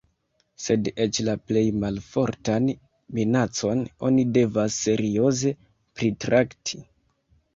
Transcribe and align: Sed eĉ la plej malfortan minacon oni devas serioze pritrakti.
Sed 0.67 0.87
eĉ 1.03 1.17
la 1.25 1.33
plej 1.49 1.61
malfortan 1.81 2.71
minacon 3.19 3.83
oni 4.09 4.25
devas 4.37 4.77
serioze 4.87 5.51
pritrakti. 6.01 6.83